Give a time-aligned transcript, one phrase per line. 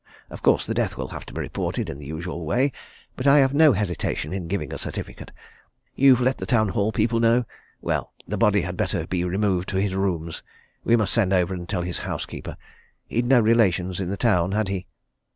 [0.31, 2.71] Of course, the death will have to be reported in the usual way,
[3.15, 5.29] but I have no hesitation in giving a certificate.
[5.93, 7.45] You've let the Town Hall people know?
[7.81, 10.41] Well, the body had better be removed to his rooms
[10.83, 12.57] we must send over and tell his housekeeper.
[13.09, 14.87] He'd no relations in the town, had he?"